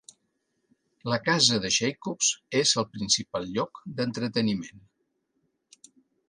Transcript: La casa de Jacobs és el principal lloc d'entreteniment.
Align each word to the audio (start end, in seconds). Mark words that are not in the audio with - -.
La 1.13 1.17
casa 1.27 1.59
de 1.65 1.69
Jacobs 1.75 2.29
és 2.61 2.71
el 2.83 2.87
principal 2.95 3.45
lloc 3.59 3.83
d'entreteniment. 4.01 4.83